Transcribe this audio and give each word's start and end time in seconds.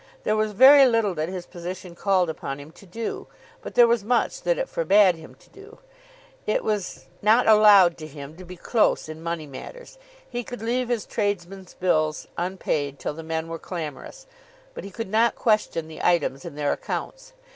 There 0.23 0.35
was 0.35 0.53
very 0.53 0.87
little 0.87 1.13
that 1.13 1.29
his 1.29 1.45
position 1.45 1.93
called 1.93 2.27
upon 2.27 2.59
him 2.59 2.71
to 2.71 2.87
do, 2.87 3.27
but 3.61 3.75
there 3.75 3.85
was 3.85 4.03
much 4.03 4.41
that 4.41 4.57
it 4.57 4.67
forbad 4.67 5.13
him 5.13 5.35
to 5.35 5.47
do. 5.51 5.77
It 6.47 6.63
was 6.63 7.05
not 7.21 7.45
allowed 7.45 7.99
to 7.99 8.07
him 8.07 8.35
to 8.37 8.43
be 8.43 8.57
close 8.57 9.07
in 9.07 9.21
money 9.21 9.45
matters. 9.45 9.99
He 10.27 10.43
could 10.43 10.63
leave 10.63 10.89
his 10.89 11.05
tradesmen's 11.05 11.75
bills 11.75 12.27
unpaid 12.35 12.97
till 12.97 13.13
the 13.13 13.21
men 13.21 13.47
were 13.47 13.59
clamorous, 13.59 14.25
but 14.73 14.83
he 14.83 14.89
could 14.89 15.07
not 15.11 15.35
question 15.35 15.87
the 15.87 16.01
items 16.03 16.45
in 16.45 16.55
their 16.55 16.73
accounts. 16.73 17.33